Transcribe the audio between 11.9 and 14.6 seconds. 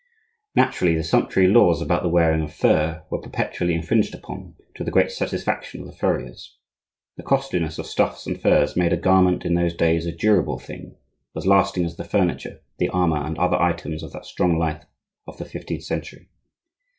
the furniture, the armor, and other items of that strong